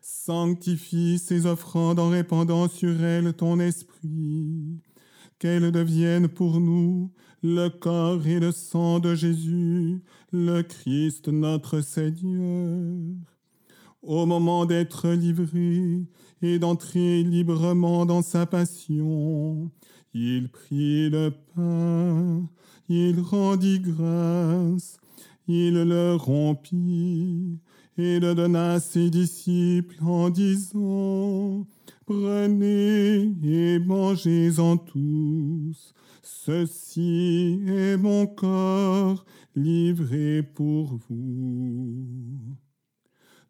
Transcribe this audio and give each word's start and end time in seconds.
Sanctifie 0.00 1.18
ces 1.18 1.44
offrandes 1.44 1.98
en 1.98 2.08
répandant 2.08 2.68
sur 2.68 3.02
elles 3.04 3.34
ton 3.34 3.60
esprit, 3.60 4.80
qu'elles 5.38 5.70
deviennent 5.70 6.28
pour 6.28 6.58
nous 6.58 7.10
le 7.42 7.68
corps 7.68 8.26
et 8.26 8.40
le 8.40 8.50
sang 8.50 8.98
de 8.98 9.14
Jésus, 9.14 10.02
le 10.32 10.62
Christ 10.62 11.28
notre 11.28 11.80
Seigneur. 11.82 12.96
Au 14.02 14.24
moment 14.24 14.64
d'être 14.64 15.10
livré 15.10 16.06
et 16.40 16.58
d'entrer 16.58 17.22
librement 17.22 18.06
dans 18.06 18.22
sa 18.22 18.46
passion, 18.46 19.70
il 20.14 20.48
prit 20.48 21.10
le 21.10 21.30
pain, 21.54 22.48
il 22.88 23.20
rendit 23.20 23.80
grâce, 23.80 24.98
il 25.46 25.74
le 25.74 26.14
rompit 26.14 27.58
et 28.00 28.18
le 28.18 28.34
donna 28.34 28.72
à 28.74 28.80
ses 28.80 29.10
disciples 29.10 29.96
en 30.02 30.30
disant, 30.30 31.66
Prenez 32.06 33.32
et 33.44 33.78
mangez-en 33.78 34.78
tous, 34.78 35.92
ceci 36.22 37.62
est 37.66 37.96
mon 37.98 38.26
corps 38.26 39.24
livré 39.54 40.42
pour 40.42 40.98
vous. 41.08 42.56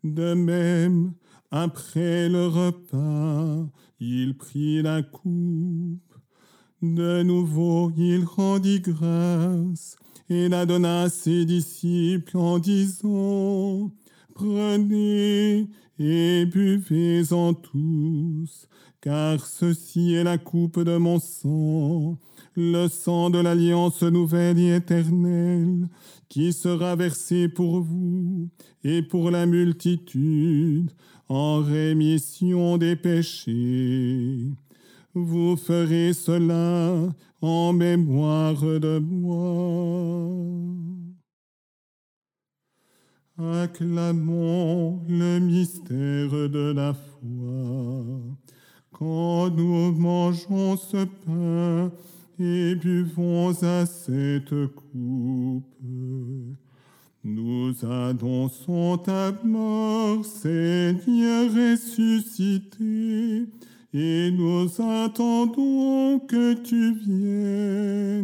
De 0.02 0.34
même, 0.34 1.12
après 1.50 2.28
le 2.28 2.46
repas, 2.48 3.68
il 4.00 4.36
prit 4.36 4.82
la 4.82 5.02
coupe. 5.02 6.14
De 6.82 7.22
nouveau, 7.22 7.92
il 7.96 8.24
rendit 8.24 8.80
grâce 8.80 9.96
et 10.28 10.48
la 10.48 10.64
donna 10.64 11.02
à 11.02 11.08
ses 11.08 11.44
disciples 11.44 12.36
en 12.36 12.58
disant, 12.58 13.92
Prenez 14.40 15.66
et 15.98 16.46
buvez-en 16.46 17.52
tous, 17.52 18.68
car 19.02 19.44
ceci 19.46 20.14
est 20.14 20.24
la 20.24 20.38
coupe 20.38 20.80
de 20.80 20.96
mon 20.96 21.18
sang, 21.18 22.16
le 22.56 22.88
sang 22.88 23.28
de 23.28 23.38
l'alliance 23.38 24.02
nouvelle 24.02 24.58
et 24.58 24.76
éternelle, 24.76 25.90
qui 26.30 26.54
sera 26.54 26.96
versé 26.96 27.50
pour 27.50 27.82
vous 27.82 28.48
et 28.82 29.02
pour 29.02 29.30
la 29.30 29.44
multitude 29.44 30.90
en 31.28 31.58
rémission 31.58 32.78
des 32.78 32.96
péchés. 32.96 34.46
Vous 35.12 35.58
ferez 35.58 36.14
cela 36.14 37.12
en 37.42 37.74
mémoire 37.74 38.62
de 38.62 39.00
moi. 39.00 40.89
Acclamons 43.40 45.00
le 45.08 45.38
mystère 45.38 46.50
de 46.50 46.72
la 46.76 46.92
foi. 46.92 48.04
Quand 48.92 49.48
nous 49.48 49.92
mangeons 49.92 50.76
ce 50.76 51.06
pain 51.24 51.90
et 52.38 52.74
buvons 52.74 53.54
à 53.62 53.86
cette 53.86 54.50
coupe, 54.50 55.64
nous 57.24 57.72
annonçons 57.82 58.98
ta 58.98 59.32
mort, 59.42 60.22
Seigneur 60.22 61.50
ressuscité, 61.50 63.46
et 63.94 64.30
nous 64.32 64.68
attendons 64.78 66.18
que 66.18 66.52
tu 66.62 66.92
viennes. 66.92 68.20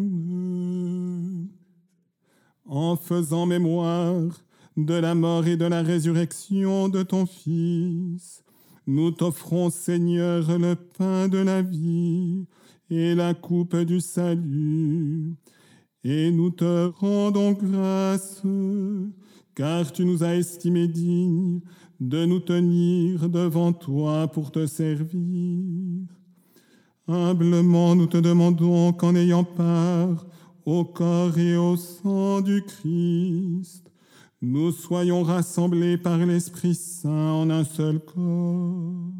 En 2.66 2.96
faisant 2.96 3.46
mémoire 3.46 4.42
de 4.76 4.94
la 4.94 5.14
mort 5.14 5.46
et 5.46 5.56
de 5.56 5.64
la 5.64 5.82
résurrection 5.82 6.88
de 6.88 7.02
ton 7.02 7.26
Fils. 7.26 8.42
Nous 8.86 9.10
t'offrons, 9.10 9.70
Seigneur, 9.70 10.58
le 10.58 10.74
pain 10.74 11.28
de 11.28 11.38
la 11.38 11.62
vie 11.62 12.46
et 12.90 13.14
la 13.14 13.34
coupe 13.34 13.76
du 13.76 14.00
salut. 14.00 15.34
Et 16.04 16.30
nous 16.30 16.50
te 16.50 16.86
rendons 16.98 17.52
grâce, 17.52 18.42
car 19.54 19.90
tu 19.90 20.04
nous 20.04 20.22
as 20.22 20.36
estimés 20.36 20.88
dignes 20.88 21.60
de 21.98 22.26
nous 22.26 22.40
tenir 22.40 23.28
devant 23.28 23.72
toi 23.72 24.28
pour 24.28 24.52
te 24.52 24.66
servir. 24.66 26.06
Humblement, 27.08 27.94
nous 27.94 28.06
te 28.06 28.18
demandons 28.18 28.92
qu'en 28.92 29.14
ayant 29.14 29.44
part 29.44 30.26
au 30.64 30.84
corps 30.84 31.38
et 31.38 31.56
au 31.56 31.76
sang 31.76 32.40
du 32.40 32.62
Christ, 32.62 33.90
nous 34.42 34.70
soyons 34.70 35.22
rassemblés 35.22 35.96
par 35.96 36.18
l'Esprit 36.18 36.74
Saint 36.74 37.32
en 37.32 37.50
un 37.50 37.64
seul 37.64 38.00
corps. 38.00 39.15